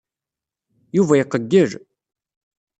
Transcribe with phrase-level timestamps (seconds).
[0.95, 1.71] Yuba iqeyyel.